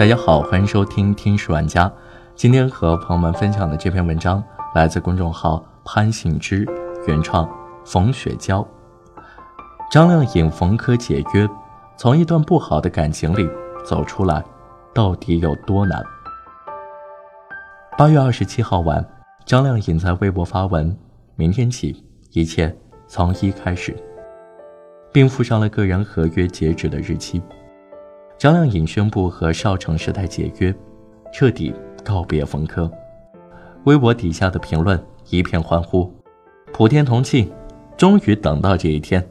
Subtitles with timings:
[0.00, 1.92] 大家好，欢迎收听听史玩家。
[2.34, 4.42] 今天和朋友们分享的这篇文章
[4.74, 6.66] 来自公众号潘幸之，
[7.06, 7.46] 原创
[7.84, 8.66] 冯雪娇。
[9.92, 11.46] 张靓颖、冯轲解约，
[11.98, 13.46] 从一段不好的感情里
[13.84, 14.42] 走出来，
[14.94, 16.02] 到底有多难？
[17.98, 19.06] 八月二十七号晚，
[19.44, 20.96] 张靓颖在微博发文
[21.36, 22.74] ：“明天起，一切
[23.06, 23.94] 从一开始。”
[25.12, 27.42] 并附上了个人合约截止的日期。
[28.40, 30.74] 张靓颖宣布和少城时代解约，
[31.30, 32.90] 彻底告别冯轲。
[33.84, 34.98] 微博底下的评论
[35.28, 36.10] 一片欢呼，
[36.72, 37.52] 普天同庆，
[37.98, 39.22] 终于等到这一天，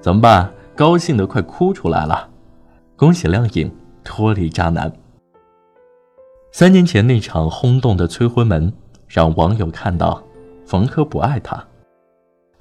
[0.00, 0.50] 怎么办？
[0.74, 2.26] 高兴得快哭出来了！
[2.96, 3.70] 恭喜靓颖
[4.02, 4.90] 脱离渣男。
[6.52, 8.72] 三年前那场轰动的催婚门，
[9.08, 10.22] 让网友看到
[10.64, 11.62] 冯轲不爱她。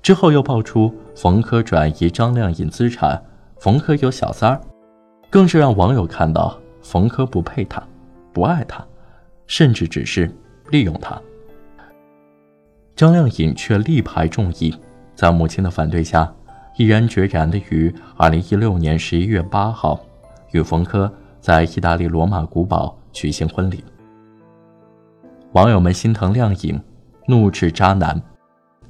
[0.02, 3.24] 之后又爆出冯轲转移张靓颖资产，
[3.58, 4.60] 冯轲有小三儿。
[5.32, 7.82] 更是让网友看到冯轲不配她，
[8.34, 8.86] 不爱她，
[9.48, 10.30] 甚至只是
[10.70, 11.20] 利用她。
[12.98, 14.76] 张靓颖却力排众议，
[15.16, 16.30] 在母亲的反对下，
[16.78, 19.98] 毅然决然地于二零一六年十一月八号
[20.52, 21.10] 与冯轲
[21.40, 23.82] 在意大利罗马古堡举行婚礼。
[25.54, 26.78] 网友们心疼靓颖，
[27.26, 28.22] 怒斥渣男，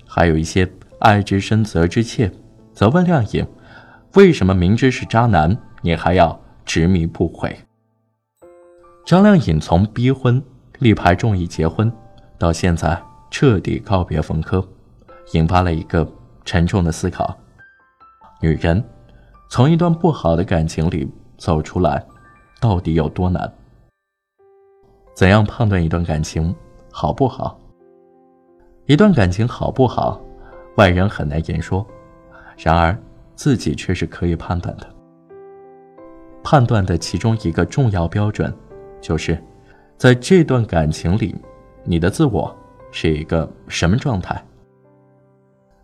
[0.08, 2.32] 还有一些爱之深责之切，
[2.74, 3.46] 责问靓颖，
[4.16, 5.56] 为什么明知是渣男？
[5.82, 7.58] 你还要执迷不悔。
[9.06, 10.42] 张靓颖从逼婚、
[10.80, 11.92] 力排众议结婚，
[12.38, 14.66] 到现在彻底告别冯轲，
[15.34, 16.08] 引发了一个
[16.46, 17.36] 沉重的思考：
[18.40, 18.84] 女人
[19.50, 22.06] 从一段不好的感情里走出来，
[22.60, 23.52] 到底有多难？
[25.16, 26.56] 怎样判断一段感情
[26.92, 27.60] 好不好？
[28.86, 30.22] 一段感情好不好，
[30.78, 31.86] 外人很难言说，
[32.58, 32.98] 然而
[33.36, 34.88] 自己却是可以判断的。
[36.44, 38.54] 判断的其中一个重要标准，
[39.00, 39.38] 就是，
[39.98, 41.36] 在这段感情里，
[41.84, 42.56] 你的自我
[42.92, 44.44] 是一个什么状态？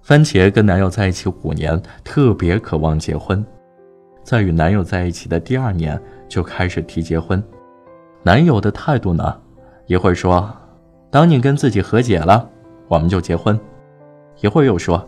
[0.01, 3.45] 番茄跟男友在一起五年，特别渴望结婚，
[4.23, 7.43] 在与男友在一起的第二年就开始提结婚。
[8.23, 9.39] 男友的态度呢？
[9.85, 10.51] 一会儿说，
[11.09, 12.49] 当你跟自己和解了，
[12.87, 13.57] 我们就结婚；
[14.41, 15.07] 一会儿又说，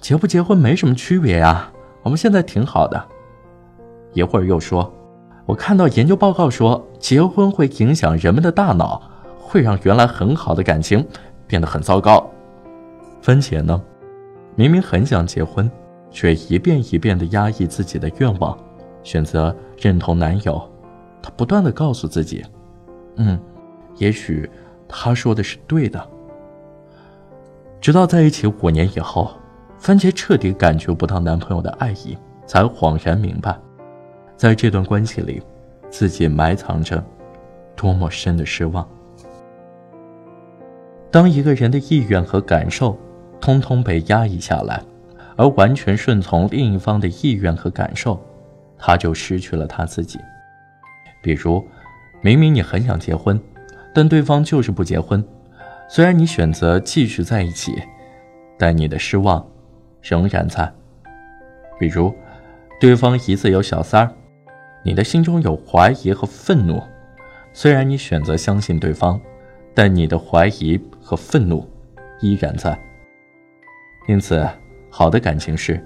[0.00, 1.70] 结不结婚没什么区别呀，
[2.02, 3.02] 我们现在挺好的。
[4.12, 4.92] 一会儿又说
[5.46, 9.00] ：“我看到研究报告说，结婚会影响人们的大脑，
[9.38, 11.06] 会让原来很好的感情
[11.46, 12.28] 变得很糟糕。”
[13.22, 13.80] 番茄呢，
[14.56, 15.70] 明明很想结婚，
[16.10, 18.56] 却一遍一遍地压抑自己的愿望，
[19.02, 20.60] 选择认同男友。
[21.22, 22.44] 他不断地告诉自己
[23.16, 23.38] ：“嗯，
[23.96, 24.48] 也许
[24.88, 26.04] 他说的是对的。”
[27.80, 29.30] 直到在一起五年以后，
[29.78, 32.16] 番茄彻底感觉不到男朋友的爱意，
[32.46, 33.58] 才恍然明白。
[34.40, 35.42] 在这段关系里，
[35.90, 37.04] 自己埋藏着
[37.76, 38.88] 多么深的失望。
[41.10, 42.98] 当一个人的意愿和感受
[43.38, 44.82] 通通被压抑下来，
[45.36, 48.18] 而完全顺从另一方的意愿和感受，
[48.78, 50.18] 他就失去了他自己。
[51.22, 51.62] 比如，
[52.22, 53.38] 明明你很想结婚，
[53.94, 55.22] 但对方就是不结婚。
[55.86, 57.74] 虽然你选择继续在一起，
[58.58, 59.46] 但你的失望
[60.00, 60.72] 仍然在。
[61.78, 62.10] 比如，
[62.80, 64.10] 对方疑似有小三儿。
[64.82, 66.82] 你的心中有怀疑和愤怒，
[67.52, 69.20] 虽然你选择相信对方，
[69.74, 71.68] 但你的怀疑和愤怒
[72.20, 72.78] 依然在。
[74.08, 74.48] 因此，
[74.90, 75.84] 好的感情是，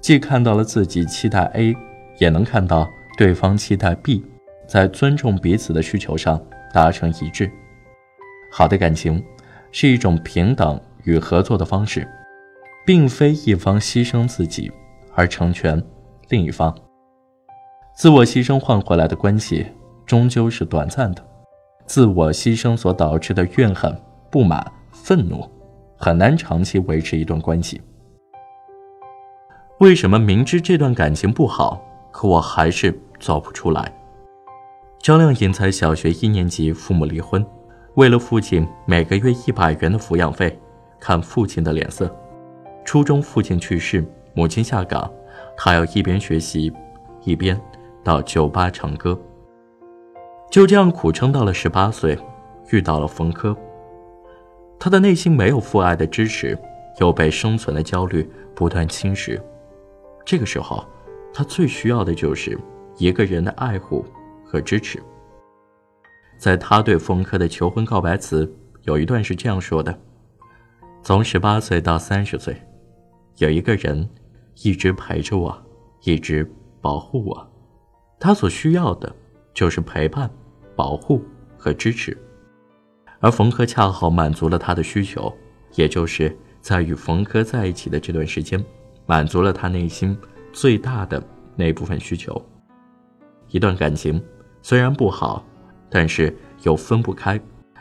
[0.00, 1.74] 既看到了自己期待 A，
[2.18, 4.24] 也能看到对方期待 B，
[4.68, 6.40] 在尊重彼此的需求上
[6.72, 7.50] 达成一致。
[8.52, 9.24] 好的感情
[9.72, 12.06] 是一种平等与合作的方式，
[12.84, 14.70] 并非一方牺牲自己
[15.14, 15.82] 而成全
[16.28, 16.72] 另一方。
[17.94, 19.64] 自我牺牲换回来的关系，
[20.04, 21.22] 终究是短暂的；
[21.86, 23.96] 自我牺牲所导致的怨恨、
[24.30, 25.48] 不满、愤怒，
[25.96, 27.80] 很难长期维持一段关系。
[29.78, 31.80] 为什么明知这段感情不好，
[32.10, 33.92] 可我还是走不出来？
[35.00, 37.46] 张靓颖才小学一年级，父母离婚，
[37.94, 40.58] 为了父亲每个月一百元的抚养费，
[40.98, 42.12] 看父亲的脸色。
[42.84, 44.04] 初中父亲去世，
[44.34, 45.08] 母亲下岗，
[45.56, 46.72] 她要一边学习，
[47.22, 47.58] 一边。
[48.04, 49.18] 到酒吧唱歌，
[50.50, 52.16] 就这样苦撑到了十八岁，
[52.70, 53.56] 遇到了冯轲。
[54.78, 56.56] 他的内心没有父爱的支持，
[57.00, 59.40] 又被生存的焦虑不断侵蚀。
[60.26, 60.84] 这个时候，
[61.32, 62.58] 他最需要的就是
[62.98, 64.04] 一个人的爱护
[64.44, 65.02] 和支持。
[66.36, 68.52] 在他对冯轲的求婚告白词
[68.82, 69.98] 有一段是这样说的
[71.02, 72.54] ：“从十八岁到三十岁，
[73.38, 74.06] 有一个人
[74.62, 75.56] 一直陪着我，
[76.02, 76.46] 一直
[76.82, 77.48] 保护我。”
[78.24, 79.14] 他所需要的，
[79.52, 80.30] 就是陪伴
[80.74, 81.22] 保护
[81.58, 82.16] 和支持。
[83.20, 85.30] 而冯轲恰好满足了他的需求，
[85.74, 88.64] 也就是在与冯轲在一起的这段时间，
[89.04, 90.16] 满足了他内心
[90.54, 91.22] 最大的
[91.54, 92.42] 那部分需求。
[93.50, 94.18] 一段感情
[94.62, 95.44] 虽然不好，
[95.90, 97.38] 但是又分不开，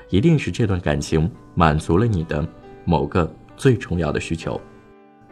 [0.09, 2.45] 一定是这段感情满足了你的
[2.83, 4.59] 某个最重要的需求。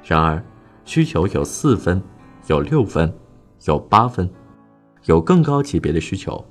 [0.05, 0.41] 然而，
[0.85, 2.01] 需求有四分，
[2.47, 3.13] 有六分，
[3.65, 4.29] 有八分，
[5.05, 6.43] 有更高级别的需求，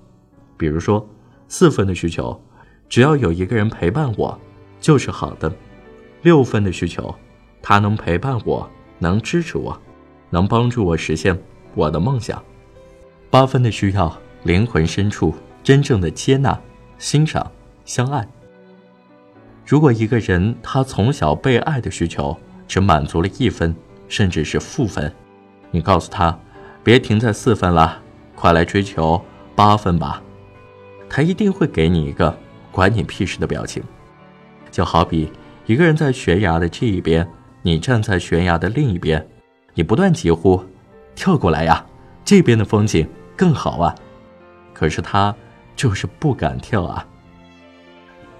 [0.56, 1.08] 比如说
[1.48, 2.40] 四分的需求。
[2.88, 4.36] 只要有一个人陪伴我，
[4.80, 5.52] 就是好的。
[6.22, 7.14] 六分的需求，
[7.62, 8.68] 他能陪伴我，
[8.98, 9.80] 能支持我，
[10.28, 11.40] 能帮助我实现
[11.76, 12.42] 我的梦想。
[13.30, 14.12] 八分的需要，
[14.42, 15.32] 灵魂深处
[15.62, 16.60] 真正的接纳、
[16.98, 17.48] 欣赏、
[17.84, 18.26] 相爱。
[19.64, 22.36] 如果一个人他从小被爱的需求
[22.66, 23.72] 只满足了一分，
[24.08, 25.14] 甚至是负分，
[25.70, 26.36] 你告诉他，
[26.82, 28.02] 别停在四分了，
[28.40, 29.22] 快来追求
[29.54, 30.22] 八分吧，
[31.10, 32.34] 他一定会给你一个。
[32.72, 33.82] 管你屁事的表情，
[34.70, 35.30] 就好比
[35.66, 37.28] 一个人在悬崖的这一边，
[37.60, 39.28] 你站在悬崖的另一边，
[39.74, 40.64] 你不断疾呼
[41.14, 41.84] ：“跳过来呀，
[42.24, 43.06] 这边的风景
[43.36, 43.94] 更好啊！”
[44.72, 45.34] 可是他
[45.76, 47.06] 就是不敢跳啊。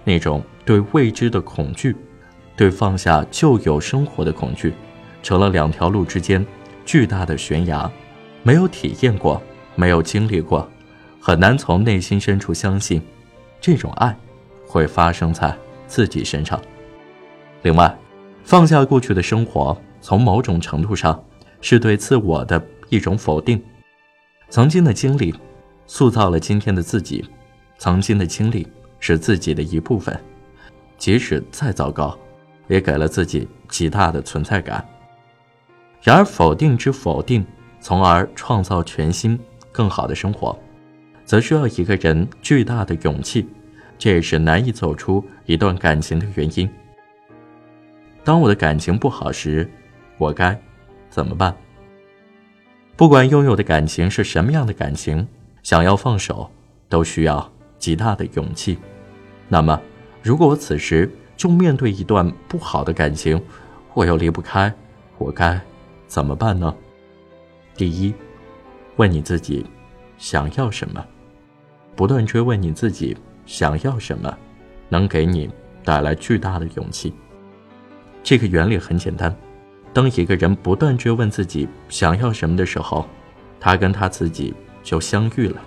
[0.04, 1.94] 那种对未知的恐惧，
[2.56, 4.72] 对放下旧有生活的恐惧，
[5.22, 6.46] 成了两条路之间
[6.86, 7.90] 巨大的悬崖。
[8.42, 9.42] 没有体验过，
[9.74, 10.68] 没有经历过，
[11.20, 13.00] 很难从内心深处相信。
[13.60, 14.16] 这种爱，
[14.66, 15.56] 会发生在
[15.86, 16.60] 自己身上。
[17.62, 17.94] 另外，
[18.42, 21.22] 放下过去的生活，从某种程度上
[21.60, 23.62] 是对自我的一种否定。
[24.48, 25.34] 曾经的经历，
[25.86, 27.22] 塑造了今天的自己；
[27.76, 28.66] 曾经的经历
[28.98, 30.18] 是自己的一部分，
[30.96, 32.18] 即使再糟糕，
[32.66, 34.82] 也给了自己极大的存在感。
[36.02, 37.44] 然而，否定之否定，
[37.78, 39.38] 从而创造全新、
[39.80, 40.54] 更好的生活。
[41.24, 43.48] 则需要一个人巨大的勇气，
[43.96, 46.68] 这也是难以走出一段感情的原因。
[48.22, 49.66] 当我的感情不好时，
[50.18, 50.60] 我该
[51.08, 51.56] 怎么办？
[52.94, 55.26] 不管拥有的感情是什么样的感情，
[55.62, 56.50] 想要放手
[56.90, 58.76] 都需要极大的勇气。
[59.48, 59.80] 那么，
[60.22, 63.42] 如果我此时就面对一段不好的感情，
[63.94, 64.70] 我又离不开，
[65.16, 65.58] 我该
[66.06, 66.74] 怎么办呢？
[67.76, 68.12] 第一，
[69.00, 69.64] 问你自己
[70.18, 71.02] 想要什么。
[71.96, 73.16] 不断追问你自己
[73.46, 74.36] 想要什么，
[74.90, 75.48] 能给你
[75.82, 77.14] 带来巨大的勇气。
[78.22, 79.34] 这个原理很简单：
[79.94, 83.08] 当一个人不断追问自己想要什么的时候，
[83.58, 84.52] 他跟他自己
[84.82, 85.62] 就相遇了。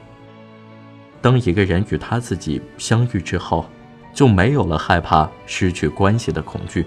[1.19, 3.65] 当一个人与他自己相遇之后，
[4.13, 6.85] 就没有了害怕失去关系的恐惧。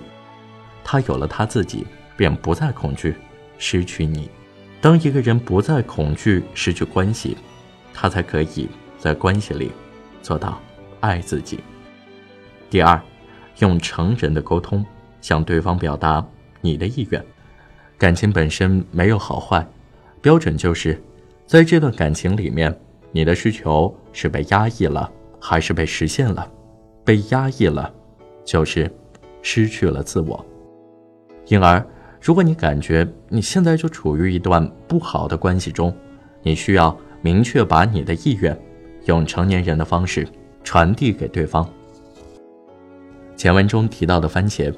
[0.85, 1.85] 他有了他自己，
[2.17, 3.17] 便不再恐惧
[3.59, 4.31] 失去你。
[4.87, 7.37] 当一个人不再恐惧失去关系，
[7.93, 8.69] 他才可以。
[8.97, 9.73] 在关系里，
[10.23, 10.61] 做到
[11.01, 11.59] 爱自己。
[12.71, 13.01] 第二，
[13.59, 14.87] 用成人的沟通
[15.21, 16.25] 向对方表达
[16.61, 17.21] 你的意愿。
[17.99, 19.67] 感情本身没有好坏，
[20.23, 21.03] 标准就是
[21.49, 22.73] 在这段感情里面，
[23.11, 25.11] 你的需求是被压抑了
[25.41, 26.49] 还是被实现了？
[27.05, 27.93] 被压抑了，
[28.45, 28.89] 就是
[29.43, 30.47] 失去了自我。
[31.49, 31.85] 因而，
[32.21, 35.95] 如果你感觉你现在就处于一段不好的关系中，
[36.43, 38.57] 你需要明确把你的意愿。
[39.07, 40.27] 用成年人的方式
[40.65, 41.65] 传递给对方。
[43.37, 44.75] 前文中提到的番茄，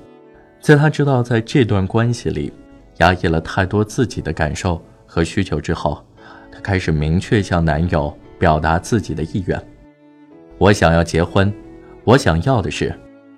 [0.61, 2.53] 在他知道在这段关系里
[2.99, 6.05] 压抑了太多自己的感受和需求之后，
[6.53, 9.59] 他开始明确向男友表达自己的意愿：
[10.59, 11.51] 我想要结婚，
[12.05, 12.95] 我想要的是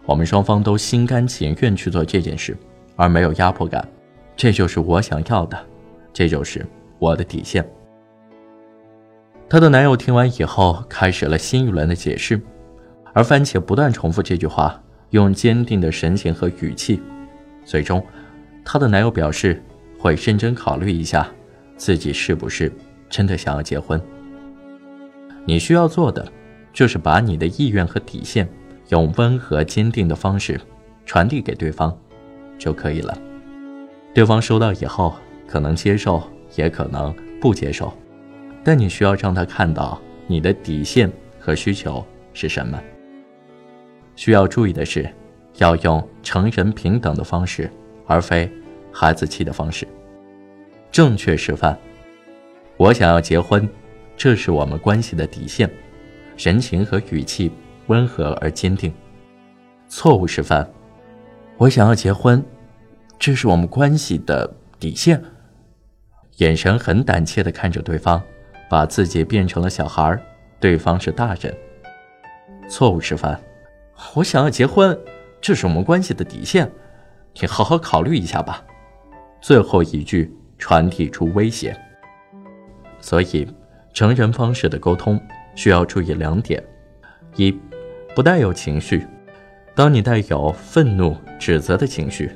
[0.06, 2.56] 我们双方都心甘情愿去做这件事，
[3.00, 3.86] 而没有压迫感。
[4.36, 5.58] 这就是我想要的，
[6.12, 6.66] 这就是
[6.98, 7.66] 我的底线。
[9.48, 12.38] 她的男友听完以后，开始了新一轮的解释，
[13.14, 14.78] 而番茄不断重复这句话，
[15.10, 17.00] 用坚定的神情和语气。
[17.64, 18.04] 最终，
[18.62, 19.62] 她的男友表示
[19.98, 21.26] 会认真考虑一下，
[21.76, 22.70] 自己是不是
[23.08, 23.98] 真的想要结婚。
[25.46, 26.30] 你需要做的，
[26.70, 28.46] 就是把你的意愿和底线，
[28.90, 30.60] 用温和坚定的方式
[31.04, 31.98] 传递给对方，
[32.60, 33.18] 就可以了。
[34.14, 35.16] 对方收到以后，
[35.48, 36.22] 可能接受，
[36.54, 37.92] 也可能不接受。
[38.62, 42.78] 但你需要让他看到你的底线和需求是什么。
[44.14, 45.08] 需要注意的是，
[45.56, 47.70] 要用成人平等的方式，
[48.06, 48.50] 而非
[48.92, 49.88] 孩子气的方式。
[50.92, 51.78] 正确示范：
[52.76, 53.66] 我想要结婚，
[54.16, 55.70] 这是我们关系的底线，
[56.36, 57.50] 神情和语气
[57.86, 58.92] 温和而坚定。
[59.88, 60.68] 错误示范：
[61.60, 62.42] 我想要结婚，
[63.18, 65.22] 这是我们关系的底线，
[66.38, 68.20] 眼神很胆怯地看着对方。
[68.70, 70.16] 把自己变成了小孩，
[70.60, 71.54] 对方是大人，
[72.68, 73.38] 错误示范。
[74.14, 74.96] 我想要结婚，
[75.40, 76.70] 这是我们关系的底线，
[77.40, 78.64] 你好好考虑一下吧。
[79.42, 81.76] 最后一句传递出威胁。
[83.00, 83.46] 所以，
[83.92, 85.20] 成人方式的沟通
[85.56, 86.62] 需要注意两点：
[87.34, 87.54] 一，
[88.14, 89.06] 不带有情绪。
[89.80, 92.30] 当你带有愤怒、指责的情绪，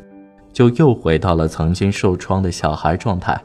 [0.50, 3.38] 就又回到了曾经受创的小孩状态。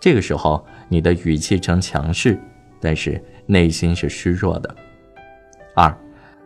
[0.00, 2.40] 这个时候，你的语气呈强势，
[2.80, 4.74] 但是内心是虚弱的。
[5.74, 5.94] 二，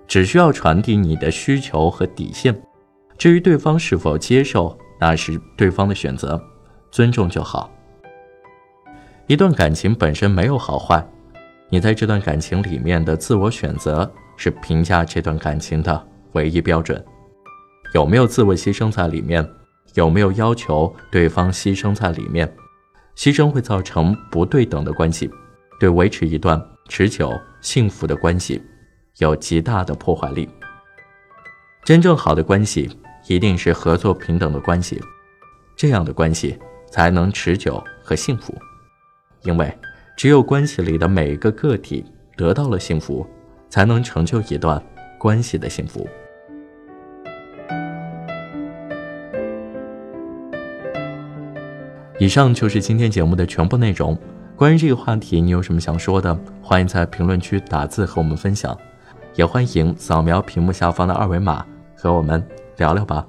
[0.08, 2.52] 只需要传递你的需求和底线，
[3.16, 6.42] 至于对方是否接受，那是对方的选择，
[6.90, 7.70] 尊重就好。
[9.28, 11.06] 一段感情本身没有好坏，
[11.68, 17.04] 你在这段感情里面的自我选择是评价这段感情的唯一标准。
[17.94, 19.48] 有没有自我牺牲在里面？
[19.94, 22.46] 有没有要求对方牺牲在里面？
[23.16, 25.30] 牺牲会造成不对等的关系，
[25.80, 28.62] 对维持一段持久幸福的关系
[29.16, 30.48] 有极大的破坏力。
[31.84, 32.90] 真正好的关系
[33.26, 35.02] 一定是合作平等的关系，
[35.74, 36.58] 这样的关系
[36.90, 38.54] 才能持久和幸福。
[39.44, 39.76] 因为
[40.16, 42.04] 只有关系里的每一个个体
[42.36, 43.26] 得到了幸福，
[43.70, 44.80] 才能成就一段
[45.18, 46.08] 关系的幸福。
[52.18, 54.18] 以上就是今天节目的全部内容。
[54.56, 56.36] 关于这个话题，你有什么想说的？
[56.60, 58.76] 欢迎在评论区打字和我们分享，
[59.36, 61.64] 也欢迎扫描屏幕下方的二维码
[61.96, 62.44] 和我们
[62.76, 63.24] 聊聊吧。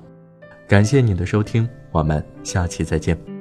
[0.67, 3.38] 感谢你的收听，我们下期再见。